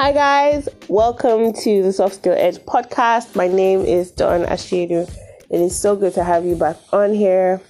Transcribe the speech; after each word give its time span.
Hi, 0.00 0.12
guys. 0.12 0.68
Welcome 0.86 1.52
to 1.54 1.82
the 1.82 1.92
Soft 1.92 2.14
Skill 2.14 2.36
Edge 2.38 2.58
podcast. 2.58 3.34
My 3.34 3.48
name 3.48 3.80
is 3.80 4.12
Don 4.12 4.44
Ashiedu. 4.44 5.12
It 5.50 5.60
is 5.60 5.76
so 5.76 5.96
good 5.96 6.14
to 6.14 6.22
have 6.22 6.44
you 6.44 6.54
back 6.54 6.76
on 6.92 7.12
here. 7.12 7.60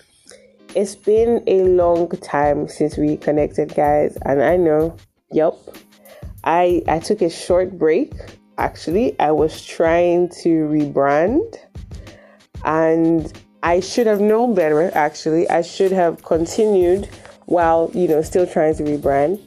It's 0.76 0.94
been 0.94 1.42
a 1.46 1.62
long 1.62 2.10
time 2.10 2.68
since 2.68 2.98
we 2.98 3.16
connected, 3.16 3.74
guys, 3.74 4.18
and 4.26 4.42
I 4.42 4.58
know, 4.58 4.94
yep, 5.32 5.54
I 6.44 6.82
I 6.86 6.98
took 6.98 7.22
a 7.22 7.30
short 7.30 7.78
break. 7.78 8.12
Actually, 8.58 9.18
I 9.18 9.30
was 9.30 9.64
trying 9.64 10.28
to 10.42 10.68
rebrand, 10.68 11.56
and 12.62 13.32
I 13.62 13.80
should 13.80 14.06
have 14.06 14.20
known 14.20 14.54
better. 14.54 14.90
Actually, 14.94 15.48
I 15.48 15.62
should 15.62 15.92
have 15.92 16.22
continued 16.24 17.08
while 17.46 17.90
you 17.94 18.06
know 18.06 18.20
still 18.20 18.46
trying 18.46 18.76
to 18.76 18.82
rebrand 18.82 19.40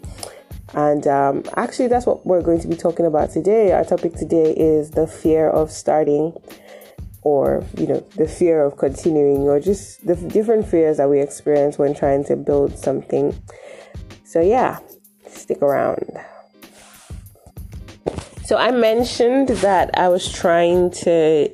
and 0.74 1.06
um, 1.08 1.44
actually, 1.58 1.88
that's 1.88 2.06
what 2.06 2.26
we're 2.26 2.42
going 2.42 2.62
to 2.62 2.68
be 2.68 2.76
talking 2.76 3.06
about 3.06 3.32
today. 3.32 3.74
Our 3.74 3.84
topic 3.84 4.14
today 4.14 4.54
is 4.54 4.92
the 4.92 5.06
fear 5.06 5.50
of 5.50 5.70
starting, 5.70 6.34
or 7.24 7.66
you 7.78 7.88
know, 7.88 8.00
the 8.16 8.28
fear 8.28 8.64
of 8.64 8.78
continuing, 8.78 9.42
or 9.42 9.60
just 9.60 10.06
the 10.08 10.16
different 10.16 10.66
fears 10.68 10.98
that 10.98 11.10
we 11.10 11.20
experience 11.20 11.78
when 11.78 11.94
trying 11.94 12.24
to 12.26 12.38
build 12.38 12.78
something. 12.78 13.38
So, 14.24 14.40
yeah, 14.40 14.80
stick 15.28 15.62
around. 15.62 16.10
So, 18.46 18.56
I 18.56 18.72
mentioned 18.72 19.50
that 19.50 19.90
I 19.98 20.08
was 20.08 20.32
trying 20.32 20.92
to 20.92 21.50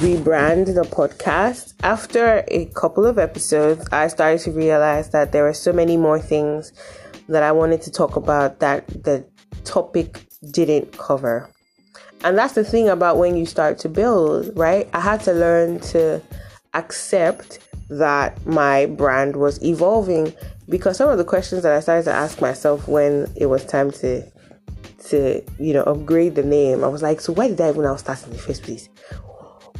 rebrand 0.00 0.66
the 0.74 0.82
podcast. 0.82 1.72
After 1.82 2.44
a 2.48 2.66
couple 2.66 3.06
of 3.06 3.18
episodes, 3.18 3.88
I 3.90 4.08
started 4.08 4.40
to 4.42 4.52
realize 4.52 5.10
that 5.10 5.32
there 5.32 5.44
were 5.44 5.54
so 5.54 5.72
many 5.72 5.96
more 5.96 6.18
things 6.18 6.72
that 7.30 7.42
I 7.42 7.52
wanted 7.52 7.80
to 7.82 7.90
talk 7.90 8.16
about 8.16 8.60
that 8.60 8.86
the 9.04 9.24
topic 9.64 10.26
didn't 10.50 10.96
cover. 10.98 11.48
And 12.22 12.36
that's 12.36 12.54
the 12.54 12.64
thing 12.64 12.88
about 12.88 13.16
when 13.16 13.36
you 13.36 13.46
start 13.46 13.78
to 13.80 13.88
build, 13.88 14.50
right? 14.56 14.88
I 14.92 15.00
had 15.00 15.20
to 15.22 15.32
learn 15.32 15.80
to 15.94 16.20
accept 16.74 17.60
that 17.88 18.44
my 18.46 18.86
brand 18.86 19.36
was 19.36 19.62
evolving 19.62 20.34
because 20.68 20.96
some 20.96 21.08
of 21.08 21.18
the 21.18 21.24
questions 21.24 21.62
that 21.62 21.72
I 21.72 21.80
started 21.80 22.04
to 22.04 22.12
ask 22.12 22.40
myself 22.40 22.86
when 22.86 23.32
it 23.36 23.46
was 23.46 23.64
time 23.64 23.90
to 23.92 24.22
to 25.08 25.42
you 25.58 25.72
know 25.72 25.82
upgrade 25.84 26.34
the 26.34 26.42
name, 26.42 26.84
I 26.84 26.88
was 26.88 27.02
like, 27.02 27.20
so 27.20 27.32
why 27.32 27.48
did 27.48 27.60
I 27.60 27.70
even 27.70 27.82
now 27.82 27.96
start 27.96 28.22
in 28.24 28.32
the 28.32 28.38
first 28.38 28.62
place? 28.62 28.88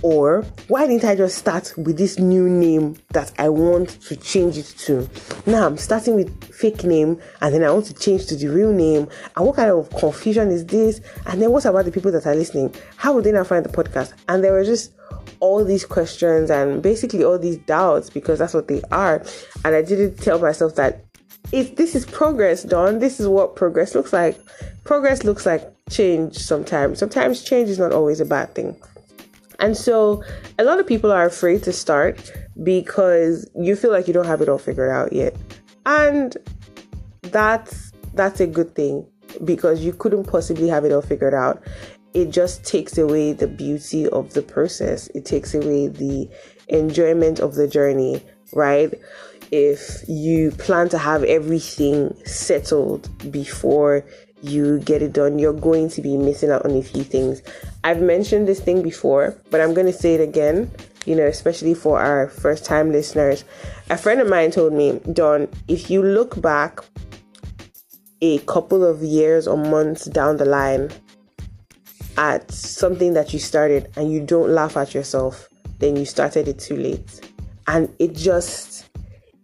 Or 0.02 0.42
why 0.68 0.86
didn't 0.86 1.04
I 1.04 1.14
just 1.14 1.36
start 1.36 1.74
with 1.76 1.98
this 1.98 2.18
new 2.18 2.48
name 2.48 2.96
that 3.10 3.32
I 3.38 3.48
want 3.50 4.00
to 4.02 4.16
change 4.16 4.56
it 4.56 4.74
to? 4.78 5.08
Now 5.46 5.66
I'm 5.66 5.76
starting 5.76 6.14
with 6.14 6.54
fake 6.54 6.84
name 6.84 7.20
and 7.42 7.54
then 7.54 7.64
I 7.64 7.70
want 7.70 7.86
to 7.86 7.94
change 7.94 8.26
to 8.26 8.36
the 8.36 8.48
real 8.48 8.72
name. 8.72 9.08
And 9.36 9.46
what 9.46 9.56
kind 9.56 9.70
of 9.70 9.90
confusion 9.90 10.50
is 10.50 10.64
this? 10.66 11.00
And 11.26 11.42
then 11.42 11.50
what 11.50 11.66
about 11.66 11.84
the 11.84 11.92
people 11.92 12.12
that 12.12 12.26
are 12.26 12.34
listening? 12.34 12.74
How 12.96 13.12
would 13.12 13.24
they 13.24 13.32
now 13.32 13.44
find 13.44 13.64
the 13.64 13.68
podcast? 13.68 14.14
And 14.28 14.42
there 14.42 14.52
were 14.52 14.64
just 14.64 14.92
all 15.40 15.64
these 15.64 15.84
questions 15.84 16.50
and 16.50 16.82
basically 16.82 17.24
all 17.24 17.38
these 17.38 17.58
doubts 17.58 18.10
because 18.10 18.38
that's 18.38 18.54
what 18.54 18.68
they 18.68 18.82
are. 18.90 19.24
And 19.64 19.74
I 19.74 19.82
didn't 19.82 20.16
tell 20.16 20.38
myself 20.38 20.76
that 20.76 21.04
if 21.52 21.76
this 21.76 21.94
is 21.94 22.06
progress, 22.06 22.62
Don, 22.62 23.00
this 23.00 23.20
is 23.20 23.26
what 23.26 23.56
progress 23.56 23.94
looks 23.94 24.12
like. 24.12 24.38
Progress 24.84 25.24
looks 25.24 25.46
like 25.46 25.70
change 25.90 26.36
sometimes. 26.36 26.98
Sometimes 26.98 27.42
change 27.42 27.68
is 27.68 27.78
not 27.78 27.92
always 27.92 28.20
a 28.20 28.24
bad 28.24 28.54
thing. 28.54 28.80
And 29.60 29.76
so 29.76 30.24
a 30.58 30.64
lot 30.64 30.80
of 30.80 30.86
people 30.86 31.12
are 31.12 31.26
afraid 31.26 31.62
to 31.64 31.72
start 31.72 32.32
because 32.62 33.48
you 33.54 33.76
feel 33.76 33.90
like 33.90 34.08
you 34.08 34.14
don't 34.14 34.26
have 34.26 34.40
it 34.40 34.48
all 34.48 34.58
figured 34.58 34.90
out 34.90 35.12
yet. 35.12 35.36
And 35.86 36.36
that's 37.22 37.92
that's 38.14 38.40
a 38.40 38.46
good 38.46 38.74
thing 38.74 39.06
because 39.44 39.84
you 39.84 39.92
couldn't 39.92 40.24
possibly 40.24 40.68
have 40.68 40.84
it 40.84 40.92
all 40.92 41.02
figured 41.02 41.34
out. 41.34 41.62
It 42.12 42.30
just 42.30 42.64
takes 42.64 42.98
away 42.98 43.32
the 43.32 43.46
beauty 43.46 44.08
of 44.08 44.34
the 44.34 44.42
process. 44.42 45.06
It 45.08 45.24
takes 45.24 45.54
away 45.54 45.86
the 45.88 46.28
enjoyment 46.68 47.38
of 47.38 47.54
the 47.54 47.68
journey, 47.68 48.20
right? 48.52 48.92
If 49.52 50.02
you 50.08 50.50
plan 50.52 50.88
to 50.90 50.98
have 50.98 51.22
everything 51.24 52.16
settled 52.24 53.08
before 53.30 54.04
you 54.42 54.78
get 54.80 55.02
it 55.02 55.12
done, 55.12 55.38
you're 55.38 55.52
going 55.52 55.88
to 55.90 56.00
be 56.00 56.16
missing 56.16 56.50
out 56.50 56.64
on 56.64 56.72
a 56.72 56.82
few 56.82 57.04
things. 57.04 57.42
I've 57.82 58.02
mentioned 58.02 58.46
this 58.46 58.60
thing 58.60 58.82
before, 58.82 59.36
but 59.50 59.60
I'm 59.60 59.72
going 59.72 59.86
to 59.86 59.92
say 59.92 60.14
it 60.14 60.20
again, 60.20 60.70
you 61.06 61.14
know, 61.14 61.26
especially 61.26 61.74
for 61.74 62.00
our 62.00 62.28
first 62.28 62.64
time 62.64 62.92
listeners. 62.92 63.44
A 63.88 63.96
friend 63.96 64.20
of 64.20 64.28
mine 64.28 64.50
told 64.50 64.72
me, 64.72 65.00
Don, 65.12 65.48
if 65.66 65.90
you 65.90 66.02
look 66.02 66.40
back 66.42 66.80
a 68.20 68.38
couple 68.40 68.84
of 68.84 69.02
years 69.02 69.48
or 69.48 69.56
months 69.56 70.04
down 70.04 70.36
the 70.36 70.44
line 70.44 70.90
at 72.18 72.50
something 72.52 73.14
that 73.14 73.32
you 73.32 73.38
started 73.38 73.90
and 73.96 74.12
you 74.12 74.20
don't 74.20 74.50
laugh 74.50 74.76
at 74.76 74.94
yourself, 74.94 75.48
then 75.78 75.96
you 75.96 76.04
started 76.04 76.48
it 76.48 76.58
too 76.58 76.76
late. 76.76 77.32
And 77.66 77.88
it 77.98 78.14
just, 78.14 78.90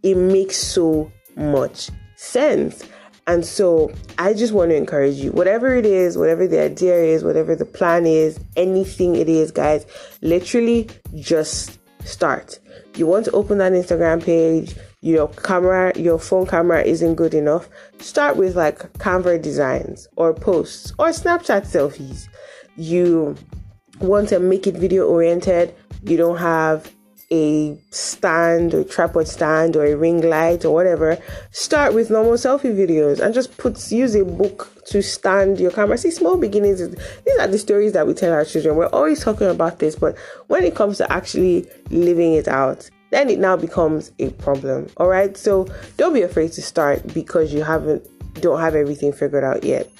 it 0.02 0.16
makes 0.16 0.56
so 0.56 1.10
much 1.36 1.90
sense 2.16 2.84
and 3.26 3.44
so 3.44 3.92
I 4.18 4.34
just 4.34 4.52
want 4.52 4.70
to 4.70 4.76
encourage 4.76 5.16
you, 5.16 5.32
whatever 5.32 5.74
it 5.74 5.84
is, 5.84 6.16
whatever 6.16 6.46
the 6.46 6.60
idea 6.60 6.94
is, 6.94 7.24
whatever 7.24 7.56
the 7.56 7.64
plan 7.64 8.06
is, 8.06 8.38
anything 8.56 9.16
it 9.16 9.28
is, 9.28 9.50
guys, 9.50 9.84
literally 10.22 10.88
just 11.16 11.78
start. 12.04 12.60
You 12.94 13.06
want 13.06 13.24
to 13.24 13.32
open 13.32 13.58
that 13.58 13.72
Instagram 13.72 14.24
page, 14.24 14.76
your 15.00 15.28
camera, 15.28 15.92
your 15.98 16.18
phone 16.18 16.46
camera 16.46 16.82
isn't 16.82 17.16
good 17.16 17.34
enough. 17.34 17.68
Start 17.98 18.36
with 18.36 18.56
like 18.56 18.78
Canva 18.94 19.42
designs 19.42 20.06
or 20.16 20.32
posts 20.32 20.92
or 20.98 21.08
Snapchat 21.08 21.66
selfies. 21.66 22.28
You 22.76 23.34
want 24.00 24.28
to 24.28 24.38
make 24.38 24.66
it 24.66 24.76
video 24.76 25.06
oriented, 25.06 25.74
you 26.04 26.16
don't 26.16 26.38
have 26.38 26.92
a 27.30 27.76
stand 27.90 28.72
or 28.72 28.84
tripod 28.84 29.26
stand 29.26 29.76
or 29.76 29.84
a 29.84 29.96
ring 29.96 30.22
light 30.22 30.64
or 30.64 30.72
whatever, 30.72 31.18
start 31.50 31.94
with 31.94 32.10
normal 32.10 32.34
selfie 32.34 32.74
videos 32.74 33.20
and 33.20 33.34
just 33.34 33.56
put 33.56 33.90
use 33.90 34.14
a 34.14 34.24
book 34.24 34.72
to 34.86 35.02
stand 35.02 35.58
your 35.58 35.70
camera. 35.70 35.98
See, 35.98 36.10
small 36.10 36.36
beginnings. 36.36 36.78
These 36.78 37.38
are 37.40 37.48
the 37.48 37.58
stories 37.58 37.92
that 37.92 38.06
we 38.06 38.14
tell 38.14 38.32
our 38.32 38.44
children. 38.44 38.76
We're 38.76 38.86
always 38.86 39.22
talking 39.22 39.48
about 39.48 39.80
this, 39.80 39.96
but 39.96 40.16
when 40.46 40.62
it 40.62 40.74
comes 40.74 40.98
to 40.98 41.12
actually 41.12 41.66
living 41.90 42.34
it 42.34 42.48
out, 42.48 42.88
then 43.10 43.28
it 43.30 43.38
now 43.38 43.56
becomes 43.56 44.12
a 44.18 44.30
problem. 44.30 44.88
All 44.96 45.08
right. 45.08 45.36
So 45.36 45.66
don't 45.96 46.14
be 46.14 46.22
afraid 46.22 46.52
to 46.52 46.62
start 46.62 47.12
because 47.12 47.52
you 47.52 47.62
haven't 47.62 48.06
don't 48.40 48.60
have 48.60 48.74
everything 48.74 49.12
figured 49.12 49.44
out 49.44 49.64
yet. 49.64 49.90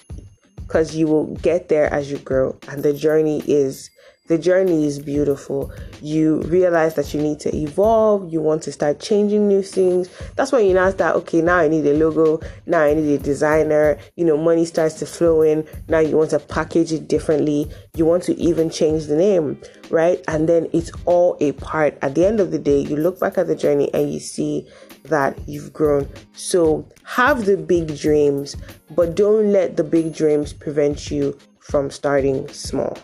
Because 0.57 0.97
you 0.97 1.07
will 1.07 1.27
get 1.37 1.69
there 1.69 1.93
as 1.93 2.11
you 2.11 2.19
grow, 2.19 2.59
and 2.69 2.83
the 2.83 2.93
journey 2.93 3.41
is 3.47 3.89
the 4.29 4.39
journey 4.39 4.87
is 4.87 4.99
beautiful. 4.99 5.73
You 6.01 6.41
realize 6.43 6.95
that 6.95 7.15
you 7.15 7.21
need 7.21 7.41
to 7.41 7.55
evolve, 7.55 8.33
you 8.33 8.41
want 8.41 8.63
to 8.65 8.73
start 8.73 9.01
changing 9.01 9.49
new 9.49 9.63
things. 9.63 10.09
That's 10.35 10.53
when 10.53 10.67
you 10.67 10.75
now 10.75 10.91
start, 10.91 11.17
okay, 11.17 11.41
now 11.41 11.59
I 11.59 11.69
need 11.69 11.87
a 11.87 11.95
logo, 11.95 12.41
now 12.67 12.83
I 12.83 12.95
need 12.95 13.13
a 13.15 13.23
designer, 13.23 13.99
you 14.17 14.25
know, 14.25 14.37
money 14.37 14.65
starts 14.65 14.95
to 14.97 15.07
flow 15.07 15.43
in. 15.43 15.67
Now 15.89 16.01
you 16.01 16.17
want 16.17 16.31
to 16.31 16.39
package 16.39 16.93
it 16.93 17.09
differently, 17.09 17.71
you 17.95 18.05
want 18.05 18.23
to 18.25 18.35
even 18.41 18.71
change 18.71 19.07
the 19.07 19.17
name, 19.17 19.61
right? 19.91 20.23
And 20.29 20.49
then 20.49 20.69
it's 20.73 20.91
all 21.05 21.37
a 21.41 21.53
part. 21.53 21.99
At 22.03 22.15
the 22.15 22.27
end 22.27 22.41
of 22.41 22.51
the 22.51 22.59
day, 22.59 22.81
you 22.81 22.97
look 22.97 23.21
back 23.21 23.39
at 23.39 23.47
the 23.47 23.57
journey 23.57 23.93
and 23.95 24.13
you 24.13 24.21
see 24.21 24.69
that 25.05 25.39
you've 25.49 25.73
grown. 25.73 26.09
So 26.35 26.89
have 27.05 27.47
the 27.47 27.57
big 27.57 27.97
dreams, 27.97 28.57
but 28.91 29.15
don't 29.15 29.53
let 29.53 29.77
the 29.77 29.85
big 29.85 30.15
dreams 30.15 30.53
prevent 30.53 31.11
you 31.11 31.39
from 31.61 31.91
starting 31.91 32.49
small. 32.49 32.97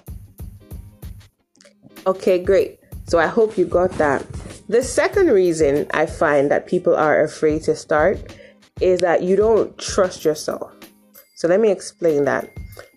Okay, 2.07 2.43
great. 2.43 2.81
So 3.07 3.19
I 3.19 3.27
hope 3.27 3.57
you 3.57 3.65
got 3.65 3.91
that. 3.93 4.27
The 4.69 4.83
second 4.83 5.29
reason 5.29 5.87
I 5.93 6.07
find 6.07 6.51
that 6.51 6.67
people 6.67 6.97
are 6.97 7.23
afraid 7.23 7.63
to 7.65 7.77
start 7.77 8.37
is 8.81 9.01
that 9.01 9.23
you 9.23 9.37
don't 9.37 9.77
trust 9.79 10.25
yourself. 10.25 10.73
So 11.37 11.47
let 11.49 11.61
me 11.61 11.71
explain 11.71 12.25
that. 12.25 12.51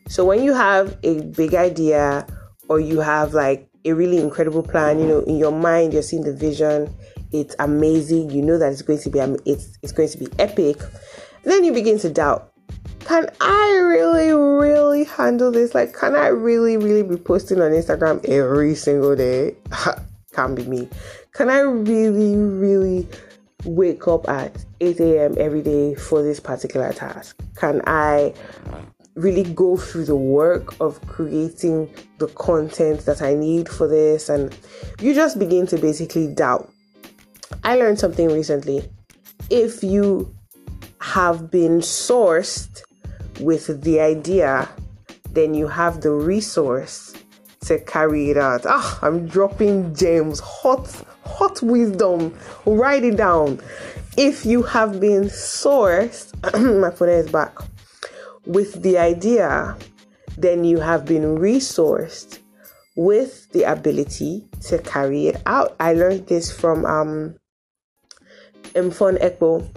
So 0.07 0.25
when 0.25 0.43
you 0.43 0.53
have 0.53 0.97
a 1.03 1.21
big 1.21 1.53
idea 1.53 2.25
or 2.69 2.79
you 2.79 2.99
have 2.99 3.33
like 3.33 3.69
a 3.85 3.93
really 3.93 4.17
incredible 4.17 4.63
plan, 4.63 4.99
you 4.99 5.07
know, 5.07 5.19
in 5.21 5.37
your 5.37 5.51
mind 5.51 5.93
you're 5.93 6.01
seeing 6.01 6.23
the 6.23 6.33
vision, 6.33 6.93
it's 7.31 7.55
amazing, 7.59 8.31
you 8.31 8.41
know 8.41 8.57
that 8.57 8.71
it's 8.71 8.81
going 8.81 8.99
to 8.99 9.09
be 9.09 9.19
it's 9.45 9.77
it's 9.83 9.91
going 9.91 10.09
to 10.09 10.17
be 10.17 10.27
epic. 10.39 10.77
Then 11.43 11.63
you 11.63 11.73
begin 11.73 11.99
to 11.99 12.09
doubt 12.09 12.51
can 13.05 13.29
I 13.39 13.81
really, 13.85 14.33
really 14.33 15.03
handle 15.03 15.51
this? 15.51 15.75
Like, 15.75 15.93
can 15.93 16.15
I 16.15 16.27
really, 16.27 16.75
really 16.75 17.03
be 17.03 17.17
posting 17.17 17.61
on 17.61 17.71
Instagram 17.71 18.25
every 18.25 18.73
single 18.73 19.15
day? 19.15 19.55
Can't 20.33 20.55
be 20.55 20.65
me. 20.65 20.89
Can 21.33 21.49
I 21.49 21.59
really, 21.59 22.35
really 22.35 23.07
wake 23.63 24.07
up 24.07 24.27
at 24.27 24.65
8 24.81 24.99
a.m. 24.99 25.35
every 25.37 25.61
day 25.61 25.93
for 25.93 26.23
this 26.23 26.39
particular 26.39 26.91
task? 26.93 27.39
Can 27.55 27.81
I 27.85 28.33
really 29.13 29.43
go 29.43 29.77
through 29.77 30.05
the 30.05 30.15
work 30.15 30.73
of 30.81 30.99
creating 31.07 31.93
the 32.17 32.27
content 32.29 33.05
that 33.05 33.21
I 33.21 33.35
need 33.35 33.69
for 33.69 33.87
this? 33.87 34.29
And 34.29 34.57
you 34.99 35.13
just 35.13 35.37
begin 35.37 35.67
to 35.67 35.77
basically 35.77 36.33
doubt. 36.33 36.71
I 37.63 37.75
learned 37.75 37.99
something 37.99 38.29
recently. 38.29 38.89
If 39.51 39.83
you 39.83 40.35
have 41.01 41.51
been 41.51 41.81
sourced 41.81 42.81
with 43.39 43.81
the 43.83 43.99
idea 43.99 44.69
then 45.35 45.53
you 45.53 45.67
have 45.67 46.01
the 46.01 46.11
resource 46.11 47.13
to 47.65 47.77
carry 47.79 48.29
it 48.29 48.37
out. 48.37 48.65
Ah, 48.65 48.99
I'm 49.01 49.27
dropping 49.27 49.93
gems, 49.93 50.39
hot, 50.39 50.89
hot 51.25 51.61
wisdom. 51.61 52.33
Write 52.65 53.03
it 53.03 53.17
down. 53.17 53.59
If 54.17 54.45
you 54.45 54.63
have 54.63 54.99
been 54.99 55.25
sourced, 55.25 56.31
my 56.81 56.89
phone 56.89 57.09
is 57.09 57.29
back, 57.29 57.57
with 58.45 58.81
the 58.81 58.97
idea, 58.97 59.75
then 60.37 60.63
you 60.63 60.79
have 60.79 61.05
been 61.05 61.37
resourced 61.37 62.39
with 62.95 63.51
the 63.51 63.63
ability 63.63 64.47
to 64.61 64.77
carry 64.79 65.27
it 65.27 65.41
out. 65.45 65.75
I 65.79 65.93
learned 65.93 66.27
this 66.27 66.49
from 66.49 66.85
um 66.85 67.35
Mfon 68.73 69.19
Ekpo 69.21 69.67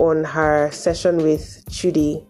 on 0.00 0.24
her 0.24 0.70
session 0.72 1.18
with 1.18 1.64
Chude, 1.70 2.26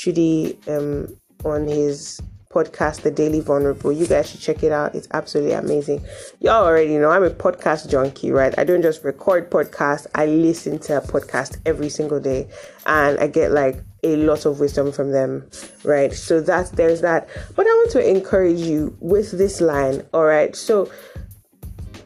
Chude 0.00 0.56
um, 0.66 1.14
on 1.44 1.68
his 1.68 2.22
podcast, 2.50 3.02
The 3.02 3.10
Daily 3.10 3.40
Vulnerable. 3.40 3.92
You 3.92 4.06
guys 4.06 4.30
should 4.30 4.40
check 4.40 4.62
it 4.62 4.72
out. 4.72 4.94
It's 4.94 5.06
absolutely 5.12 5.52
amazing. 5.52 6.02
Y'all 6.40 6.64
already 6.64 6.96
know 6.96 7.10
I'm 7.10 7.22
a 7.22 7.30
podcast 7.30 7.90
junkie, 7.90 8.32
right? 8.32 8.54
I 8.58 8.64
don't 8.64 8.80
just 8.80 9.04
record 9.04 9.50
podcasts, 9.50 10.06
I 10.14 10.24
listen 10.24 10.78
to 10.80 10.96
a 10.96 11.00
podcast 11.02 11.58
every 11.66 11.90
single 11.90 12.18
day 12.18 12.48
and 12.86 13.18
I 13.18 13.26
get 13.26 13.52
like 13.52 13.84
a 14.02 14.16
lot 14.16 14.46
of 14.46 14.58
wisdom 14.58 14.90
from 14.90 15.12
them, 15.12 15.48
right? 15.84 16.14
So 16.14 16.40
that's 16.40 16.70
there's 16.70 17.02
that. 17.02 17.28
But 17.54 17.66
I 17.66 17.70
want 17.70 17.90
to 17.90 18.08
encourage 18.08 18.58
you 18.58 18.96
with 19.00 19.32
this 19.32 19.60
line, 19.60 20.02
all 20.14 20.24
right? 20.24 20.56
So 20.56 20.90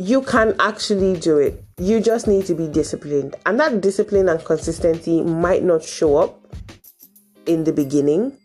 you 0.00 0.20
can 0.23 0.56
actually 0.58 1.19
do 1.20 1.38
it. 1.38 1.62
You 1.79 2.00
just 2.00 2.26
need 2.26 2.46
to 2.46 2.55
be 2.55 2.67
disciplined. 2.67 3.37
And 3.46 3.61
that 3.61 3.81
discipline 3.81 4.29
and 4.29 4.44
consistency 4.44 5.23
might 5.23 5.62
not 5.62 5.85
show 5.85 6.17
up 6.17 6.41
in 7.46 7.64
the 7.64 7.73
beginning, 7.73 8.37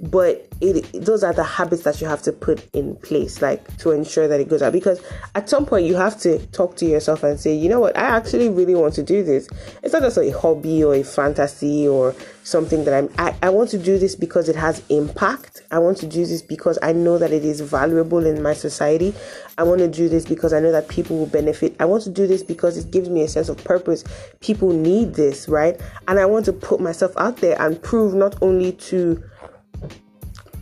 but 0.00 0.46
it 0.60 1.04
those 1.04 1.24
are 1.24 1.32
the 1.32 1.42
habits 1.42 1.82
that 1.82 2.00
you 2.00 2.06
have 2.06 2.22
to 2.22 2.32
put 2.32 2.64
in 2.72 2.94
place 2.96 3.42
like 3.42 3.76
to 3.78 3.90
ensure 3.90 4.28
that 4.28 4.40
it 4.40 4.48
goes 4.48 4.62
out. 4.62 4.72
Because 4.72 5.00
at 5.34 5.48
some 5.48 5.66
point 5.66 5.86
you 5.86 5.96
have 5.96 6.18
to 6.20 6.38
talk 6.48 6.76
to 6.76 6.86
yourself 6.86 7.22
and 7.22 7.38
say 7.38 7.54
you 7.54 7.68
know 7.68 7.80
what? 7.80 7.96
I 7.96 8.02
actually 8.02 8.48
really 8.48 8.74
want 8.74 8.94
to 8.94 9.02
do 9.02 9.24
this. 9.24 9.48
It's 9.82 9.92
not 9.92 10.02
just 10.02 10.18
a 10.18 10.30
hobby 10.30 10.84
or 10.84 10.94
a 10.94 11.02
fantasy 11.02 11.86
or 11.88 12.14
something 12.44 12.84
that 12.84 12.94
i'm 12.94 13.10
I, 13.18 13.36
I 13.42 13.50
want 13.50 13.68
to 13.70 13.78
do 13.78 13.98
this 13.98 14.14
because 14.14 14.48
it 14.48 14.56
has 14.56 14.82
impact. 14.88 15.62
I 15.70 15.78
want 15.80 15.98
to 15.98 16.06
do 16.06 16.24
this 16.24 16.42
because 16.42 16.78
i 16.82 16.92
know 16.92 17.18
that 17.18 17.32
it 17.32 17.44
is 17.44 17.60
valuable 17.60 18.24
in 18.24 18.42
my 18.42 18.54
society. 18.54 19.14
I 19.58 19.64
want 19.64 19.80
to 19.80 19.88
do 19.88 20.08
this 20.08 20.24
because 20.24 20.52
i 20.52 20.60
know 20.60 20.72
that 20.72 20.88
people 20.88 21.18
will 21.18 21.26
benefit. 21.26 21.74
I 21.80 21.84
want 21.84 22.04
to 22.04 22.10
do 22.10 22.26
this 22.26 22.42
because 22.42 22.76
it 22.76 22.90
gives 22.90 23.08
me 23.08 23.22
a 23.22 23.28
sense 23.28 23.48
of 23.48 23.62
purpose. 23.64 24.04
People 24.40 24.72
need 24.72 25.14
this 25.14 25.48
right? 25.48 25.80
And 26.06 26.18
i 26.18 26.24
want 26.24 26.44
to 26.46 26.52
put 26.52 26.80
myself 26.80 27.12
out 27.16 27.38
there 27.38 27.60
and 27.60 27.82
prove 27.82 28.14
not 28.14 28.40
only 28.42 28.72
to 28.72 29.22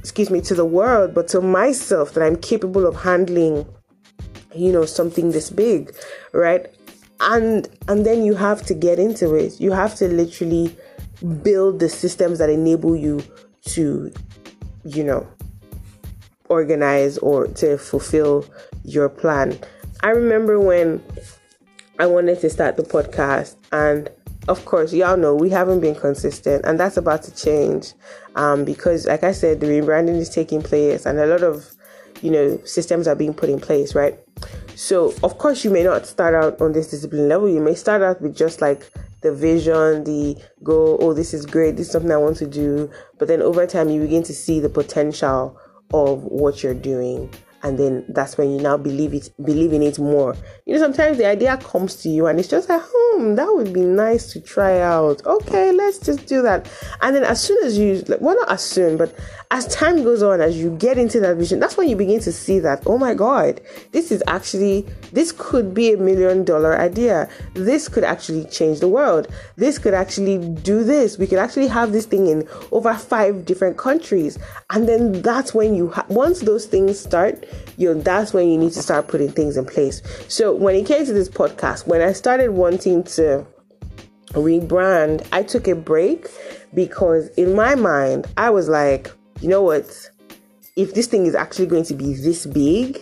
excuse 0.07 0.31
me, 0.31 0.41
to 0.41 0.55
the 0.55 0.65
world, 0.65 1.13
but 1.13 1.27
to 1.27 1.41
myself 1.41 2.15
that 2.15 2.23
I'm 2.23 2.37
capable 2.37 2.87
of 2.87 2.95
handling, 2.95 3.67
you 4.55 4.71
know, 4.71 4.85
something 4.85 5.33
this 5.33 5.51
big, 5.51 5.93
right? 6.33 6.73
And 7.19 7.69
and 7.89 8.07
then 8.07 8.23
you 8.23 8.37
have 8.37 8.63
to 8.67 8.75
get 8.75 9.01
into 9.01 9.35
it. 9.35 9.61
You 9.61 9.73
have 9.73 9.97
to 9.97 10.07
literally 10.07 10.77
build 11.43 11.81
the 11.81 11.89
systems 11.89 12.39
that 12.39 12.49
enable 12.49 12.95
you 12.95 13.21
to, 13.75 14.13
you 14.85 15.03
know, 15.03 15.27
organize 16.49 17.19
or 17.19 17.49
to 17.49 17.77
fulfill 17.77 18.47
your 18.85 19.09
plan. 19.09 19.59
I 20.05 20.11
remember 20.11 20.61
when 20.61 21.03
I 21.99 22.07
wanted 22.07 22.41
to 22.43 22.51
start 22.51 22.77
the 22.77 22.85
podcast 22.85 23.57
and 23.73 24.09
of 24.49 24.65
course, 24.65 24.93
y'all 24.93 25.17
know 25.17 25.35
we 25.35 25.51
haven't 25.51 25.81
been 25.81 25.95
consistent, 25.95 26.65
and 26.65 26.79
that's 26.79 26.97
about 26.97 27.23
to 27.25 27.35
change 27.35 27.93
um, 28.37 28.65
because, 28.65 29.07
like 29.07 29.25
I 29.25 29.33
said, 29.33 29.61
the 29.61 29.67
rebranding 29.67 30.17
is 30.17 30.31
taking 30.31 30.63
place, 30.63 31.07
and 31.07 31.19
a 31.19 31.27
lot 31.27 31.43
of 31.43 31.71
you 32.23 32.31
know 32.31 32.59
systems 32.65 33.09
are 33.09 33.15
being 33.15 33.35
put 33.35 33.49
in 33.49 33.61
place, 33.61 33.95
right? 33.95 34.19
So, 34.75 35.15
of 35.23 35.39
course, 35.39 35.65
you 35.65 35.71
may 35.71 35.83
not 35.83 36.07
start 36.07 36.35
out 36.35 36.61
on 36.61 36.73
this 36.73 36.91
discipline 36.91 37.29
level. 37.29 37.49
You 37.49 37.61
may 37.61 37.75
start 37.75 38.03
out 38.03 38.21
with 38.21 38.37
just 38.37 38.61
like 38.61 38.91
the 39.23 39.35
vision, 39.35 40.05
the 40.05 40.37
goal. 40.63 40.99
Oh, 41.01 41.13
this 41.13 41.33
is 41.35 41.47
great. 41.47 41.77
This 41.77 41.87
is 41.87 41.93
something 41.93 42.13
I 42.13 42.17
want 42.17 42.37
to 42.39 42.47
do. 42.47 42.91
But 43.19 43.29
then 43.29 43.43
over 43.43 43.67
time, 43.67 43.89
you 43.89 44.01
begin 44.01 44.23
to 44.25 44.35
see 44.35 44.61
the 44.61 44.69
potential 44.69 45.59
of 45.93 46.25
what 46.25 46.63
you're 46.63 46.75
doing 46.75 47.33
and 47.67 47.77
then 47.77 48.05
that's 48.11 48.39
when 48.39 48.53
you 48.53 48.61
now 48.61 48.77
believe 48.77 49.13
it 49.13 49.29
believe 49.45 49.73
in 49.73 49.83
it 49.83 49.99
more. 49.99 50.37
You 50.67 50.75
know 50.75 50.81
sometimes 50.81 51.19
the 51.19 51.27
idea 51.27 51.57
comes 51.57 51.97
to 51.97 52.09
you 52.09 52.29
and 52.29 52.39
it's 52.39 52.49
just 52.49 52.69
like 52.69 52.81
hmm 52.85 53.35
that 53.35 53.53
would 53.53 53.73
be 53.73 53.81
nice 53.81 54.33
to 54.33 54.41
try 54.41 54.79
out. 54.81 55.27
Okay 55.27 55.73
let's 55.73 55.99
just 55.99 56.27
do 56.27 56.43
that. 56.43 56.71
And 57.03 57.17
then 57.17 57.25
as 57.25 57.43
soon 57.43 57.59
as 57.65 57.77
you 57.77 58.05
well 58.21 58.37
not 58.37 58.53
as 58.53 58.63
soon 58.63 58.97
but 58.97 59.13
as 59.51 59.67
time 59.67 60.05
goes 60.05 60.23
on 60.23 60.41
as 60.41 60.57
you 60.57 60.77
get 60.77 60.97
into 60.97 61.19
that 61.21 61.37
vision 61.37 61.59
that's 61.59 61.77
when 61.77 61.89
you 61.89 61.97
begin 61.97 62.21
to 62.21 62.33
see 62.33 62.59
that 62.59 62.83
oh 62.87 62.99
my 62.99 63.15
god 63.15 63.61
this 63.93 64.11
is 64.11 64.23
actually 64.27 64.87
this 65.13 65.33
could 65.33 65.75
be 65.75 65.93
a 65.93 65.97
million 65.97 66.45
dollar 66.45 66.79
idea. 66.79 67.29
This 67.55 67.89
could 67.89 68.05
actually 68.05 68.45
change 68.47 68.81
the 68.81 68.89
world. 68.89 69.29
This 69.57 69.79
could 69.79 69.95
actually 69.95 70.39
do 70.39 70.85
this. 70.85 71.19
We 71.19 71.27
could 71.27 71.39
actually 71.39 71.69
have 71.69 71.93
this 71.93 72.07
thing 72.07 72.27
in 72.29 72.49
over 72.71 72.95
five 72.95 73.45
different 73.45 73.77
countries. 73.77 74.39
And 74.71 74.89
then 74.89 75.23
that's 75.23 75.55
when 75.55 75.75
you 75.75 75.91
ha- 75.91 76.07
once 76.09 76.41
those 76.41 76.67
things 76.67 76.99
start 76.99 77.47
you 77.77 77.93
know 77.93 78.01
that's 78.01 78.33
when 78.33 78.49
you 78.49 78.59
need 78.59 78.73
to 78.73 78.83
start 78.83 79.09
putting 79.09 79.31
things 79.31 79.57
in 79.57 79.65
place 79.65 80.03
so 80.29 80.55
when 80.55 80.75
it 80.75 80.87
came 80.87 81.05
to 81.05 81.13
this 81.13 81.29
podcast 81.29 81.87
when 81.87 82.01
i 82.01 82.13
started 82.13 82.51
wanting 82.51 83.03
to 83.03 83.47
rebrand 84.33 85.27
i 85.33 85.43
took 85.43 85.69
a 85.69 85.75
break 85.75 86.29
because 86.75 87.29
in 87.37 87.55
my 87.55 87.75
mind 87.75 88.27
i 88.37 88.51
was 88.51 88.69
like 88.69 89.11
you 89.41 89.49
know 89.49 89.63
what 89.63 90.11
if 90.77 90.95
this 90.95 91.07
thing 91.07 91.27
is 91.27 91.35
actually 91.35 91.67
going 91.67 91.85
to 91.85 91.95
be 91.95 92.15
this 92.15 92.47
big 92.47 93.01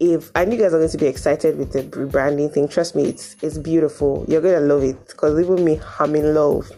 if 0.00 0.30
I 0.34 0.44
knew 0.44 0.56
you 0.56 0.62
guys 0.62 0.72
are 0.72 0.78
going 0.78 0.90
to 0.90 0.98
be 0.98 1.06
excited 1.06 1.58
with 1.58 1.72
the 1.72 1.82
rebranding 1.82 2.52
thing, 2.52 2.68
trust 2.68 2.94
me, 2.94 3.06
it's 3.06 3.36
it's 3.42 3.58
beautiful. 3.58 4.24
You're 4.28 4.40
gonna 4.40 4.60
love 4.60 4.84
it 4.84 5.08
because 5.08 5.38
even 5.40 5.64
me, 5.64 5.80
I'm 5.98 6.14
in 6.14 6.34
love. 6.34 6.70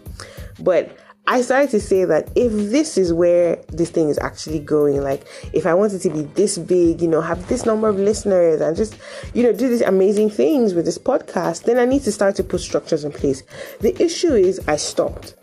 But 0.60 0.96
I 1.30 1.42
started 1.42 1.70
to 1.70 1.80
say 1.80 2.04
that 2.06 2.28
if 2.34 2.50
this 2.50 2.98
is 2.98 3.12
where 3.12 3.62
this 3.68 3.88
thing 3.90 4.08
is 4.08 4.18
actually 4.18 4.58
going, 4.58 5.00
like 5.00 5.24
if 5.52 5.64
I 5.64 5.74
wanted 5.74 6.00
to 6.00 6.10
be 6.10 6.22
this 6.22 6.58
big, 6.58 7.00
you 7.00 7.06
know, 7.06 7.20
have 7.20 7.46
this 7.46 7.64
number 7.64 7.88
of 7.88 8.00
listeners 8.00 8.60
and 8.60 8.76
just, 8.76 8.98
you 9.32 9.44
know, 9.44 9.52
do 9.52 9.68
these 9.68 9.80
amazing 9.80 10.30
things 10.30 10.74
with 10.74 10.86
this 10.86 10.98
podcast, 10.98 11.62
then 11.66 11.78
I 11.78 11.84
need 11.84 12.02
to 12.02 12.10
start 12.10 12.34
to 12.34 12.42
put 12.42 12.60
structures 12.60 13.04
in 13.04 13.12
place. 13.12 13.44
The 13.78 13.94
issue 14.02 14.32
is 14.32 14.60
I 14.66 14.74
stopped. 14.74 15.36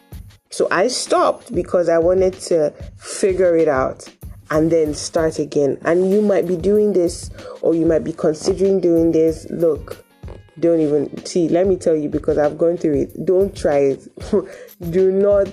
So 0.49 0.67
I 0.71 0.89
stopped 0.89 1.55
because 1.55 1.87
I 1.87 1.99
wanted 1.99 2.33
to 2.33 2.73
figure 2.97 3.55
it 3.55 3.69
out 3.69 4.13
and 4.51 4.69
then 4.69 4.93
start 4.93 5.39
again. 5.39 5.77
And 5.83 6.11
you 6.11 6.21
might 6.21 6.49
be 6.49 6.57
doing 6.57 6.91
this 6.91 7.29
or 7.61 7.73
you 7.73 7.85
might 7.85 8.03
be 8.03 8.11
considering 8.11 8.81
doing 8.81 9.13
this. 9.13 9.49
Look, 9.51 10.05
don't 10.59 10.81
even 10.81 11.25
see, 11.25 11.47
let 11.47 11.65
me 11.65 11.77
tell 11.77 11.95
you 11.95 12.09
because 12.09 12.37
I've 12.37 12.57
gone 12.57 12.75
through 12.75 13.03
it. 13.03 13.25
Don't 13.25 13.55
try 13.55 13.77
it. 13.77 14.05
do 14.91 15.13
not 15.13 15.47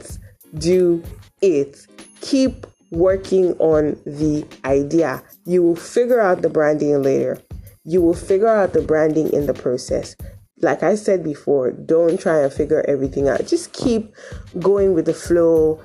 do 0.59 1.03
it. 1.41 1.87
Keep 2.21 2.67
working 2.91 3.53
on 3.59 4.01
the 4.05 4.47
idea. 4.65 5.23
You 5.45 5.63
will 5.63 5.77
figure 5.77 6.21
out 6.21 6.43
the 6.43 6.49
branding 6.49 7.03
later. 7.03 7.41
You 7.85 8.01
will 8.01 8.15
figure 8.15 8.49
out 8.49 8.73
the 8.73 8.83
branding 8.83 9.33
in 9.33 9.47
the 9.47 9.55
process. 9.55 10.17
Like 10.63 10.83
I 10.83 10.95
said 10.95 11.23
before, 11.23 11.73
don't 11.73 12.19
try 12.19 12.41
and 12.41 12.53
figure 12.53 12.85
everything 12.89 13.29
out. 13.29 13.47
Just 13.47 13.73
keep 13.73 14.15
going 14.61 14.95
with 14.95 15.07
the 15.07 15.15
flow 15.15 15.83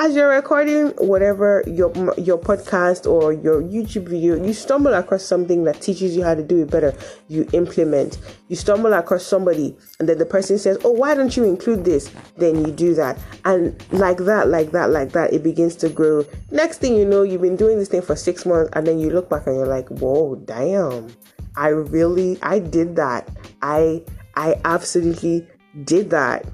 as 0.00 0.14
you're 0.14 0.28
recording 0.28 0.90
whatever 0.98 1.64
your 1.66 1.90
your 2.16 2.38
podcast 2.38 3.04
or 3.04 3.32
your 3.32 3.60
YouTube 3.60 4.08
video, 4.08 4.40
you 4.40 4.52
stumble 4.52 4.94
across 4.94 5.24
something 5.24 5.64
that 5.64 5.80
teaches 5.80 6.16
you 6.16 6.22
how 6.22 6.36
to 6.36 6.42
do 6.42 6.62
it 6.62 6.70
better. 6.70 6.94
You 7.26 7.48
implement. 7.52 8.16
You 8.46 8.54
stumble 8.54 8.92
across 8.92 9.26
somebody, 9.26 9.76
and 9.98 10.08
then 10.08 10.18
the 10.18 10.24
person 10.24 10.56
says, 10.56 10.78
"Oh, 10.84 10.92
why 10.92 11.16
don't 11.16 11.36
you 11.36 11.42
include 11.42 11.84
this?" 11.84 12.12
Then 12.36 12.64
you 12.64 12.70
do 12.70 12.94
that, 12.94 13.18
and 13.44 13.74
like 13.90 14.18
that, 14.18 14.46
like 14.46 14.70
that, 14.70 14.90
like 14.90 15.10
that, 15.12 15.32
it 15.32 15.42
begins 15.42 15.74
to 15.76 15.88
grow. 15.88 16.24
Next 16.52 16.78
thing 16.78 16.94
you 16.94 17.04
know, 17.04 17.24
you've 17.24 17.42
been 17.42 17.56
doing 17.56 17.76
this 17.76 17.88
thing 17.88 18.02
for 18.02 18.14
six 18.14 18.46
months, 18.46 18.70
and 18.74 18.86
then 18.86 19.00
you 19.00 19.10
look 19.10 19.28
back 19.28 19.48
and 19.48 19.56
you're 19.56 19.66
like, 19.66 19.88
"Whoa, 19.88 20.36
damn! 20.36 21.08
I 21.56 21.68
really, 21.70 22.38
I 22.40 22.60
did 22.60 22.94
that. 22.96 23.28
I, 23.62 24.04
I 24.36 24.60
absolutely 24.64 25.44
did 25.82 26.10
that." 26.10 26.46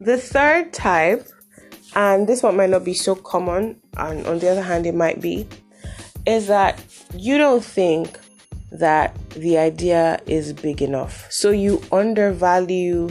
The 0.00 0.18
third 0.18 0.72
type 0.72 1.28
and 1.94 2.26
this 2.26 2.42
one 2.42 2.56
might 2.56 2.70
not 2.70 2.84
be 2.84 2.94
so 2.94 3.14
common, 3.14 3.80
and 3.96 4.26
on 4.26 4.38
the 4.38 4.50
other 4.50 4.62
hand, 4.62 4.86
it 4.86 4.94
might 4.94 5.20
be, 5.20 5.46
is 6.26 6.46
that 6.48 6.82
you 7.14 7.38
don't 7.38 7.64
think 7.64 8.18
that 8.72 9.16
the 9.30 9.56
idea 9.58 10.20
is 10.26 10.52
big 10.52 10.82
enough. 10.82 11.26
So 11.30 11.50
you 11.50 11.80
undervalue 11.92 13.10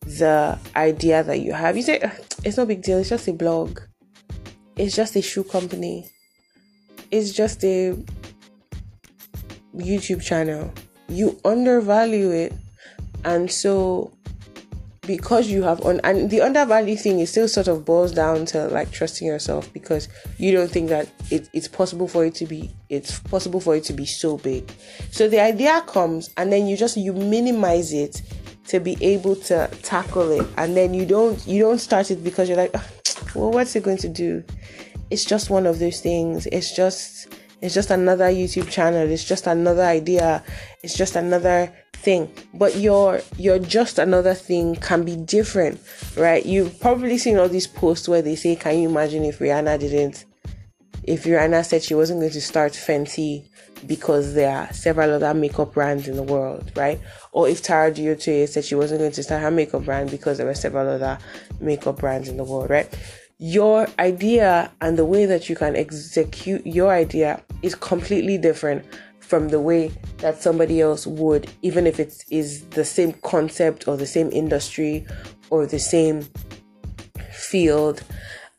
the 0.00 0.58
idea 0.76 1.22
that 1.22 1.40
you 1.40 1.52
have. 1.52 1.76
You 1.76 1.82
say, 1.82 2.00
it's 2.42 2.56
no 2.56 2.64
big 2.64 2.82
deal, 2.82 2.98
it's 2.98 3.10
just 3.10 3.28
a 3.28 3.32
blog, 3.32 3.80
it's 4.76 4.94
just 4.94 5.16
a 5.16 5.22
shoe 5.22 5.44
company, 5.44 6.10
it's 7.10 7.32
just 7.32 7.62
a 7.64 7.96
YouTube 9.76 10.22
channel. 10.22 10.72
You 11.08 11.38
undervalue 11.44 12.30
it, 12.30 12.54
and 13.24 13.50
so 13.50 14.13
because 15.06 15.48
you 15.48 15.62
have 15.62 15.80
on 15.84 16.00
and 16.04 16.30
the 16.30 16.40
undervalue 16.40 16.96
thing 16.96 17.20
is 17.20 17.30
still 17.30 17.48
sort 17.48 17.68
of 17.68 17.84
boils 17.84 18.12
down 18.12 18.44
to 18.46 18.66
like 18.68 18.90
trusting 18.90 19.26
yourself 19.26 19.72
because 19.72 20.08
you 20.38 20.52
don't 20.52 20.70
think 20.70 20.88
that 20.88 21.08
it, 21.30 21.48
it's 21.52 21.68
possible 21.68 22.08
for 22.08 22.24
it 22.24 22.34
to 22.34 22.46
be 22.46 22.70
it's 22.88 23.18
possible 23.20 23.60
for 23.60 23.76
it 23.76 23.84
to 23.84 23.92
be 23.92 24.06
so 24.06 24.38
big. 24.38 24.70
So 25.10 25.28
the 25.28 25.40
idea 25.40 25.82
comes 25.86 26.30
and 26.36 26.52
then 26.52 26.66
you 26.66 26.76
just 26.76 26.96
you 26.96 27.12
minimize 27.12 27.92
it 27.92 28.22
to 28.68 28.80
be 28.80 28.96
able 29.00 29.36
to 29.36 29.68
tackle 29.82 30.30
it 30.30 30.46
and 30.56 30.76
then 30.76 30.94
you 30.94 31.04
don't 31.04 31.44
you 31.46 31.60
don't 31.60 31.78
start 31.78 32.10
it 32.10 32.24
because 32.24 32.48
you're 32.48 32.58
like 32.58 32.70
oh, 32.74 32.86
well 33.34 33.50
what's 33.50 33.76
it 33.76 33.82
going 33.82 33.98
to 33.98 34.08
do? 34.08 34.44
It's 35.10 35.24
just 35.24 35.50
one 35.50 35.66
of 35.66 35.78
those 35.78 36.00
things. 36.00 36.46
It's 36.46 36.74
just 36.74 37.28
it's 37.60 37.74
just 37.74 37.90
another 37.90 38.26
youtube 38.26 38.70
channel. 38.70 39.08
It's 39.08 39.24
just 39.24 39.46
another 39.46 39.84
idea. 39.84 40.42
It's 40.82 40.96
just 40.96 41.16
another 41.16 41.72
thing. 41.94 42.30
But 42.52 42.76
your 42.76 43.20
your 43.38 43.58
just 43.58 43.98
another 43.98 44.34
thing 44.34 44.76
can 44.76 45.04
be 45.04 45.16
different 45.16 45.80
right? 46.16 46.44
You've 46.44 46.78
probably 46.80 47.18
seen 47.18 47.38
all 47.38 47.48
these 47.48 47.66
posts 47.66 48.08
where 48.08 48.22
they 48.22 48.36
say 48.36 48.56
can 48.56 48.78
you 48.78 48.88
imagine 48.88 49.24
if 49.24 49.38
rihanna 49.38 49.78
didn't 49.80 50.24
if 51.02 51.24
rihanna 51.24 51.64
said 51.64 51.82
she 51.82 51.94
wasn't 51.94 52.20
going 52.20 52.32
to 52.32 52.40
start 52.40 52.72
fenty 52.72 53.48
because 53.86 54.34
there 54.34 54.56
are 54.56 54.72
several 54.72 55.12
other 55.12 55.34
makeup 55.34 55.74
brands 55.74 56.08
in 56.08 56.16
the 56.16 56.22
world 56.22 56.70
right? 56.76 57.00
Or 57.32 57.48
if 57.48 57.62
tara 57.62 57.90
Durotoye 57.90 58.48
said 58.48 58.64
she 58.64 58.74
wasn't 58.74 59.00
going 59.00 59.12
to 59.12 59.22
start 59.22 59.42
her 59.42 59.50
makeup 59.50 59.84
brand 59.84 60.10
because 60.10 60.36
there 60.38 60.46
were 60.46 60.54
several 60.54 60.88
other 60.88 61.18
makeup 61.60 61.98
brands 61.98 62.28
in 62.28 62.36
the 62.36 62.44
world 62.44 62.70
right 62.70 62.88
your 63.38 63.86
idea 63.98 64.70
and 64.80 64.96
the 64.96 65.04
way 65.04 65.26
that 65.26 65.48
you 65.48 65.56
can 65.56 65.76
execute 65.76 66.66
your 66.66 66.92
idea 66.92 67.42
is 67.62 67.74
completely 67.74 68.38
different 68.38 68.84
from 69.18 69.48
the 69.48 69.60
way 69.60 69.90
that 70.18 70.40
somebody 70.40 70.80
else 70.80 71.06
would, 71.06 71.50
even 71.62 71.86
if 71.86 71.98
it 71.98 72.24
is 72.30 72.64
the 72.68 72.84
same 72.84 73.12
concept 73.22 73.88
or 73.88 73.96
the 73.96 74.06
same 74.06 74.30
industry 74.32 75.06
or 75.50 75.66
the 75.66 75.78
same 75.78 76.26
field. 77.32 78.02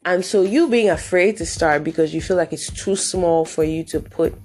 And 0.05 0.25
so 0.25 0.41
you 0.41 0.67
being 0.67 0.89
afraid 0.89 1.37
to 1.37 1.45
start 1.45 1.83
because 1.83 2.13
you 2.13 2.21
feel 2.21 2.37
like 2.37 2.51
it's 2.51 2.71
too 2.71 2.95
small 2.95 3.45
for 3.45 3.63
you 3.63 3.83
to 3.85 3.99
put 3.99 4.35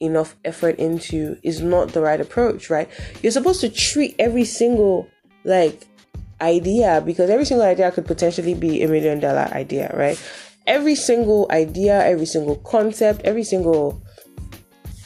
enough 0.00 0.36
effort 0.44 0.76
into 0.78 1.38
is 1.42 1.60
not 1.60 1.92
the 1.92 2.00
right 2.00 2.20
approach, 2.20 2.68
right? 2.68 2.88
You're 3.22 3.32
supposed 3.32 3.60
to 3.62 3.68
treat 3.68 4.14
every 4.18 4.44
single 4.44 5.08
like 5.44 5.86
idea 6.40 7.02
because 7.04 7.30
every 7.30 7.44
single 7.44 7.66
idea 7.66 7.90
could 7.90 8.06
potentially 8.06 8.54
be 8.54 8.82
a 8.82 8.88
million 8.88 9.20
dollar 9.20 9.48
idea, 9.52 9.92
right? 9.96 10.20
Every 10.66 10.94
single 10.94 11.46
idea, 11.50 12.04
every 12.04 12.26
single 12.26 12.56
concept, 12.56 13.22
every 13.22 13.44
single 13.44 14.02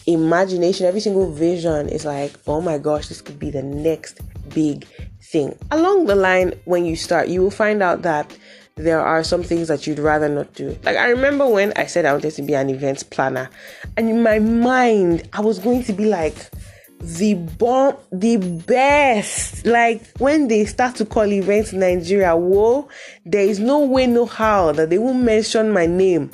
imagination, 0.06 0.86
every 0.86 1.00
single 1.00 1.30
vision 1.30 1.88
is 1.88 2.04
like, 2.04 2.32
oh 2.46 2.60
my 2.60 2.78
gosh, 2.78 3.08
this 3.08 3.20
could 3.20 3.38
be 3.38 3.50
the 3.50 3.62
next 3.62 4.20
big 4.54 4.86
thing. 5.22 5.56
Along 5.70 6.06
the 6.06 6.16
line, 6.16 6.54
when 6.64 6.84
you 6.84 6.96
start, 6.96 7.28
you 7.28 7.42
will 7.42 7.50
find 7.50 7.82
out 7.82 8.02
that 8.02 8.36
there 8.76 9.00
are 9.00 9.22
some 9.22 9.42
things 9.42 9.68
that 9.68 9.86
you'd 9.86 9.98
rather 9.98 10.28
not 10.28 10.52
do. 10.54 10.76
Like 10.82 10.96
I 10.96 11.10
remember 11.10 11.46
when 11.46 11.72
I 11.76 11.86
said 11.86 12.06
I 12.06 12.12
wanted 12.12 12.32
to 12.32 12.42
be 12.42 12.54
an 12.54 12.70
events 12.70 13.02
planner, 13.02 13.50
and 13.96 14.08
in 14.08 14.22
my 14.22 14.38
mind, 14.38 15.28
I 15.32 15.40
was 15.40 15.58
going 15.58 15.84
to 15.84 15.92
be 15.92 16.06
like 16.06 16.50
the 17.00 17.34
bomb, 17.34 17.96
the 18.12 18.36
best. 18.36 19.66
Like 19.66 20.06
when 20.18 20.48
they 20.48 20.64
start 20.66 20.96
to 20.96 21.04
call 21.04 21.30
events 21.32 21.72
Nigeria, 21.72 22.36
whoa, 22.36 22.88
there 23.24 23.44
is 23.44 23.58
no 23.58 23.84
way, 23.84 24.06
no 24.06 24.26
how 24.26 24.72
that 24.72 24.90
they 24.90 24.98
won't 24.98 25.22
mention 25.22 25.72
my 25.72 25.86
name, 25.86 26.30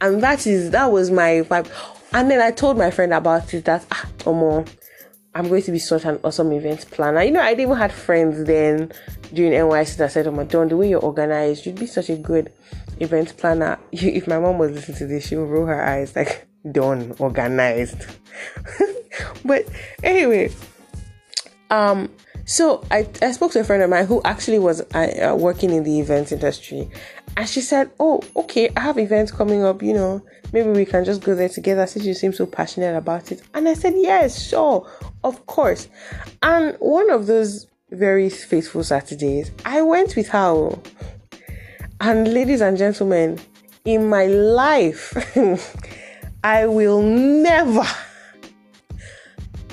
and 0.00 0.22
that 0.22 0.46
is 0.46 0.70
that 0.70 0.92
was 0.92 1.10
my 1.10 1.42
vibe. 1.42 1.70
And 2.14 2.30
then 2.30 2.42
I 2.42 2.50
told 2.50 2.76
my 2.76 2.90
friend 2.90 3.14
about 3.14 3.54
it 3.54 3.64
that, 3.64 3.86
ah, 3.90 4.06
Omo, 4.18 4.68
I'm 5.34 5.48
going 5.48 5.62
to 5.62 5.72
be 5.72 5.78
such 5.78 6.04
an 6.04 6.20
awesome 6.22 6.52
event 6.52 6.90
planner. 6.90 7.22
You 7.22 7.30
know, 7.30 7.40
I 7.40 7.52
even 7.52 7.74
had 7.74 7.90
friends 7.90 8.44
then 8.44 8.92
during 9.32 9.52
NYC 9.52 9.96
that 9.96 10.12
said, 10.12 10.26
Oh 10.26 10.30
my 10.30 10.44
Don, 10.44 10.68
the 10.68 10.76
way 10.76 10.90
you're 10.90 11.00
organized, 11.00 11.64
you'd 11.64 11.80
be 11.80 11.86
such 11.86 12.10
a 12.10 12.16
good 12.16 12.52
event 13.00 13.34
planner. 13.38 13.78
If 13.92 14.26
my 14.28 14.38
mom 14.38 14.58
was 14.58 14.72
listening 14.72 14.98
to 14.98 15.06
this, 15.06 15.28
she 15.28 15.36
would 15.36 15.48
roll 15.48 15.64
her 15.66 15.82
eyes 15.82 16.14
like, 16.14 16.46
Don, 16.70 17.12
organized. 17.18 18.06
but 19.44 19.66
anyway, 20.02 20.52
um, 21.70 22.10
so 22.44 22.84
I, 22.90 23.08
I 23.20 23.32
spoke 23.32 23.52
to 23.52 23.60
a 23.60 23.64
friend 23.64 23.82
of 23.82 23.90
mine 23.90 24.06
who 24.06 24.20
actually 24.24 24.58
was 24.58 24.80
uh, 24.94 25.30
uh, 25.30 25.36
working 25.36 25.70
in 25.70 25.84
the 25.84 26.00
events 26.00 26.32
industry, 26.32 26.88
and 27.36 27.48
she 27.48 27.60
said, 27.60 27.90
"Oh, 27.98 28.20
okay, 28.36 28.70
I 28.76 28.80
have 28.80 28.98
events 28.98 29.32
coming 29.32 29.64
up. 29.64 29.82
You 29.82 29.94
know, 29.94 30.22
maybe 30.52 30.70
we 30.70 30.84
can 30.84 31.04
just 31.04 31.22
go 31.22 31.34
there 31.34 31.48
together 31.48 31.86
since 31.86 32.04
you 32.04 32.14
seem 32.14 32.32
so 32.32 32.46
passionate 32.46 32.96
about 32.96 33.32
it. 33.32 33.42
And 33.54 33.68
I 33.68 33.74
said, 33.74 33.94
Yes, 33.96 34.48
sure, 34.48 34.88
of 35.24 35.46
course. 35.46 35.88
And 36.42 36.76
one 36.78 37.10
of 37.10 37.26
those 37.26 37.66
very 37.90 38.30
faithful 38.30 38.84
Saturdays, 38.84 39.50
I 39.64 39.82
went 39.82 40.16
with 40.16 40.28
her. 40.28 40.78
And 42.00 42.32
ladies 42.32 42.60
and 42.60 42.76
gentlemen, 42.76 43.38
in 43.84 44.08
my 44.08 44.26
life, 44.26 45.12
I 46.44 46.66
will 46.66 47.02
never, 47.02 47.86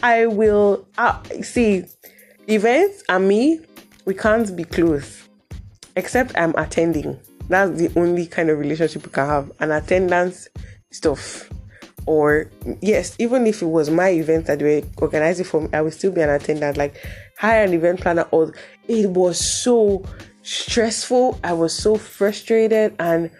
I 0.04 0.28
will, 0.28 0.88
uh, 0.98 1.22
see, 1.42 1.86
events 2.48 3.04
and 3.10 3.28
me, 3.28 3.60
we 4.06 4.14
can't 4.14 4.56
be 4.56 4.64
close, 4.64 5.28
except 5.96 6.38
I'm 6.38 6.54
attending. 6.56 7.20
That's 7.48 7.78
the 7.80 7.92
only 8.00 8.28
kind 8.28 8.52
of 8.52 8.60
relationship 8.60 9.06
we 9.06 9.12
can 9.12 9.26
have. 9.26 9.52
An 9.60 9.72
attendance 9.72 10.48
stuff. 10.92 11.50
Or 12.06 12.50
yes, 12.82 13.16
even 13.20 13.48
if 13.48 13.62
it 13.62 13.68
was 13.68 13.90
my 13.90 14.10
event 14.10 14.46
that 14.46 14.60
they 14.60 14.82
were 14.82 14.88
organizing 14.98 15.46
for 15.46 15.62
me, 15.62 15.70
I 15.74 15.82
would 15.82 15.94
still 15.94 16.12
be 16.12 16.22
an 16.22 16.30
attendant. 16.30 16.78
Like 16.78 16.96
hire 17.38 17.64
an 17.64 17.74
event 17.74 18.02
planner 18.02 18.28
or 18.32 18.54
it 18.88 19.10
was 19.10 19.40
so 19.40 20.04
stressful. 20.44 21.40
I 21.44 21.54
was 21.54 21.74
so 21.76 21.96
frustrated 21.96 22.96
and 23.00 23.32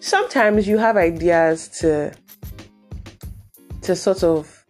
sometimes 0.00 0.66
you 0.66 0.78
have 0.78 0.96
ideas 0.96 1.68
to 1.80 2.12
to 3.86 3.96
sort 3.96 4.22
of 4.22 4.64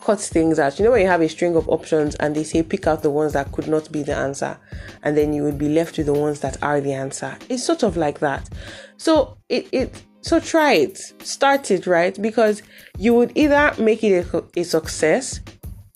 cut 0.00 0.20
things 0.20 0.58
out. 0.58 0.78
You 0.78 0.84
know 0.84 0.92
when 0.92 1.02
you 1.02 1.08
have 1.08 1.20
a 1.20 1.28
string 1.28 1.56
of 1.56 1.68
options 1.68 2.14
and 2.16 2.34
they 2.34 2.44
say 2.44 2.62
pick 2.62 2.86
out 2.86 3.02
the 3.02 3.10
ones 3.10 3.32
that 3.32 3.52
could 3.52 3.68
not 3.68 3.90
be 3.90 4.02
the 4.02 4.14
answer 4.14 4.58
and 5.02 5.16
then 5.16 5.32
you 5.32 5.42
would 5.42 5.58
be 5.58 5.68
left 5.68 5.98
with 5.98 6.06
the 6.06 6.14
ones 6.14 6.40
that 6.40 6.62
are 6.62 6.80
the 6.80 6.92
answer. 6.92 7.36
It's 7.48 7.64
sort 7.64 7.82
of 7.82 7.96
like 7.96 8.20
that. 8.20 8.48
So 8.96 9.36
it 9.48 9.68
it 9.72 10.02
so 10.20 10.40
try 10.40 10.72
it, 10.74 10.98
start 11.22 11.70
it, 11.70 11.86
right? 11.86 12.20
Because 12.20 12.62
you 12.98 13.14
would 13.14 13.32
either 13.36 13.74
make 13.78 14.02
it 14.02 14.26
a, 14.32 14.44
a 14.56 14.64
success 14.64 15.40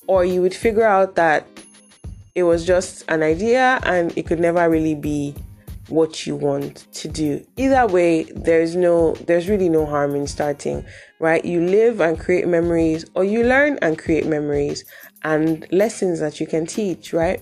or 0.06 0.24
you 0.24 0.40
would 0.42 0.54
figure 0.54 0.86
out 0.86 1.16
that 1.16 1.46
it 2.34 2.44
was 2.44 2.64
just 2.64 3.04
an 3.08 3.22
idea 3.22 3.80
and 3.82 4.16
it 4.16 4.26
could 4.26 4.40
never 4.40 4.68
really 4.70 4.94
be 4.94 5.34
what 5.88 6.26
you 6.26 6.36
want 6.36 6.86
to 6.92 7.08
do. 7.08 7.44
Either 7.56 7.86
way, 7.86 8.24
there's 8.34 8.76
no 8.76 9.14
there's 9.26 9.48
really 9.48 9.68
no 9.68 9.86
harm 9.86 10.14
in 10.14 10.26
starting, 10.26 10.84
right? 11.18 11.44
You 11.44 11.60
live 11.60 12.00
and 12.00 12.18
create 12.18 12.46
memories 12.46 13.04
or 13.14 13.24
you 13.24 13.44
learn 13.44 13.78
and 13.82 13.98
create 13.98 14.26
memories 14.26 14.84
and 15.24 15.66
lessons 15.72 16.20
that 16.20 16.40
you 16.40 16.46
can 16.46 16.66
teach, 16.66 17.12
right? 17.12 17.40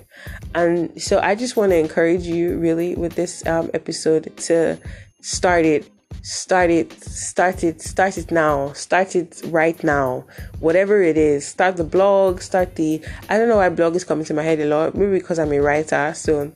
And 0.55 1.01
so 1.01 1.21
I 1.21 1.35
just 1.35 1.57
want 1.57 1.73
to 1.73 1.77
encourage 1.77 2.25
you 2.25 2.59
really 2.59 2.95
with 2.95 3.15
this 3.15 3.47
um, 3.47 3.71
episode 3.75 4.37
to 4.49 4.79
start 5.21 5.65
it 5.65 5.91
start 6.23 6.71
it 6.71 6.93
start 7.03 7.65
it 7.65 7.81
start 7.81 8.19
it 8.19 8.31
now 8.31 8.73
start 8.73 9.17
it 9.17 9.41
right 9.47 9.83
now 9.83 10.25
whatever 10.59 11.03
it 11.03 11.17
is 11.17 11.47
start 11.47 11.77
the 11.77 11.85
blog 11.85 12.43
start 12.43 12.75
the 12.77 13.01
i 13.31 13.39
don't 13.39 13.49
know 13.49 13.57
why 13.57 13.69
blog 13.71 13.95
is 13.97 14.05
coming 14.05 14.25
to 14.25 14.35
my 14.35 14.43
head 14.43 14.61
a 14.61 14.67
lot 14.67 14.95
maybe 14.95 15.13
because 15.13 15.39
i'm 15.39 15.53
a 15.53 15.59
writer 15.59 16.13
so 16.15 16.53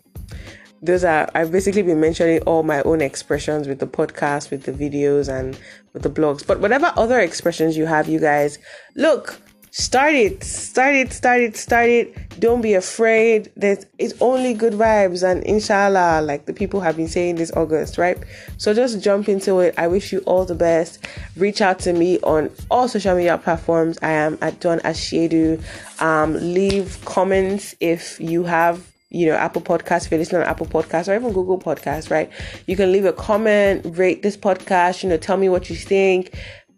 those 0.84 1.04
are 1.04 1.28
i've 1.34 1.50
basically 1.50 1.82
been 1.82 2.00
mentioning 2.00 2.40
all 2.42 2.62
my 2.62 2.82
own 2.82 3.00
expressions 3.00 3.66
with 3.66 3.78
the 3.78 3.86
podcast 3.86 4.50
with 4.50 4.64
the 4.64 4.72
videos 4.72 5.28
and 5.28 5.58
with 5.94 6.02
the 6.02 6.10
blogs. 6.10 6.46
But 6.46 6.60
whatever 6.60 6.92
other 6.96 7.20
expressions 7.20 7.76
you 7.76 7.86
have 7.86 8.08
you 8.08 8.20
guys 8.20 8.58
look 8.94 9.40
start 9.70 10.14
it 10.14 10.44
start 10.44 10.94
it 10.94 11.12
start 11.12 11.40
it 11.40 11.56
start 11.56 11.88
it. 11.88 12.14
Don't 12.38 12.60
be 12.60 12.74
afraid. 12.74 13.50
There's 13.56 13.86
it's 13.98 14.14
only 14.20 14.54
good 14.54 14.74
vibes 14.74 15.28
and 15.28 15.42
inshallah 15.44 16.20
like 16.22 16.46
the 16.46 16.52
people 16.52 16.80
have 16.80 16.96
been 16.96 17.08
saying 17.08 17.36
this 17.36 17.52
august 17.52 17.96
right? 17.96 18.18
So 18.58 18.74
just 18.74 19.00
jump 19.02 19.28
into 19.28 19.60
it. 19.60 19.74
I 19.78 19.86
wish 19.86 20.12
you 20.12 20.18
all 20.20 20.44
the 20.44 20.54
best. 20.54 21.06
Reach 21.36 21.60
out 21.60 21.78
to 21.80 21.92
me 21.92 22.18
on 22.20 22.50
all 22.70 22.88
social 22.88 23.16
media 23.16 23.38
platforms. 23.38 23.98
I 24.02 24.10
am 24.10 24.36
at 24.42 24.60
don 24.60 24.80
ashiedu 24.80 25.62
um 26.02 26.34
leave 26.34 27.02
comments 27.04 27.74
if 27.80 28.20
you 28.20 28.44
have 28.44 28.93
you 29.14 29.26
know, 29.26 29.34
Apple 29.34 29.62
Podcasts, 29.62 30.06
if 30.06 30.10
you're 30.10 30.18
listening 30.18 30.42
on 30.42 30.48
Apple 30.48 30.66
Podcasts 30.66 31.08
or 31.08 31.14
even 31.14 31.32
Google 31.32 31.58
Podcasts, 31.58 32.10
right? 32.10 32.30
You 32.66 32.76
can 32.76 32.92
leave 32.92 33.04
a 33.04 33.12
comment, 33.12 33.96
rate 33.96 34.22
this 34.22 34.36
podcast, 34.36 35.02
you 35.02 35.08
know, 35.08 35.16
tell 35.16 35.36
me 35.36 35.48
what 35.48 35.70
you 35.70 35.76
think 35.76 36.34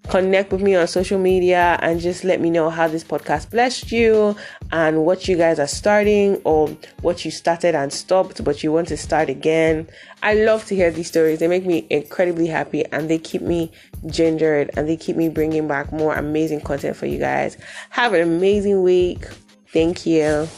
connect 0.08 0.52
with 0.52 0.62
me 0.62 0.74
on 0.74 0.86
social 0.86 1.18
media 1.18 1.78
and 1.82 2.00
just 2.00 2.24
let 2.24 2.40
me 2.40 2.48
know 2.48 2.70
how 2.70 2.86
this 2.86 3.02
podcast 3.02 3.50
blessed 3.50 3.90
you 3.90 4.36
and 4.72 5.04
what 5.04 5.26
you 5.26 5.36
guys 5.36 5.58
are 5.58 5.66
starting 5.66 6.36
or 6.44 6.68
what 7.02 7.24
you 7.24 7.30
started 7.30 7.74
and 7.74 7.92
stopped 7.92 8.42
but 8.44 8.62
you 8.62 8.70
want 8.72 8.88
to 8.88 8.96
start 8.96 9.28
again. 9.28 9.88
I 10.22 10.34
love 10.34 10.64
to 10.66 10.76
hear 10.76 10.90
these 10.90 11.08
stories. 11.08 11.40
They 11.40 11.48
make 11.48 11.66
me 11.66 11.86
incredibly 11.90 12.46
happy 12.46 12.84
and 12.86 13.10
they 13.10 13.18
keep 13.18 13.42
me 13.42 13.72
gingered 14.06 14.70
and 14.76 14.88
they 14.88 14.96
keep 14.96 15.16
me 15.16 15.28
bringing 15.28 15.66
back 15.66 15.92
more 15.92 16.14
amazing 16.14 16.60
content 16.60 16.96
for 16.96 17.06
you 17.06 17.18
guys. 17.18 17.56
Have 17.90 18.12
an 18.12 18.22
amazing 18.22 18.82
week. 18.82 19.26
Thank 19.72 20.06
you. 20.06 20.48